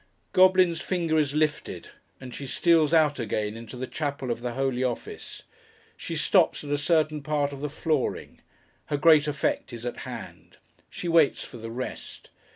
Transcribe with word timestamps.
Goblin's 0.33 0.81
finger 0.81 1.19
is 1.19 1.35
lifted; 1.35 1.89
and 2.19 2.33
she 2.33 2.47
steals 2.47 2.91
out 2.91 3.19
again, 3.19 3.55
into 3.55 3.77
the 3.77 3.85
Chapel 3.85 4.31
of 4.31 4.41
the 4.41 4.53
Holy 4.53 4.83
Office. 4.83 5.43
She 5.95 6.15
stops 6.15 6.63
at 6.63 6.71
a 6.71 6.77
certain 6.79 7.21
part 7.21 7.53
of 7.53 7.61
the 7.61 7.69
flooring. 7.69 8.41
Her 8.85 8.97
great 8.97 9.27
effect 9.27 9.71
is 9.71 9.85
at 9.85 9.97
hand. 9.97 10.57
She 10.89 11.07
waits 11.07 11.43
for 11.43 11.57
the 11.57 11.69
rest. 11.69 12.31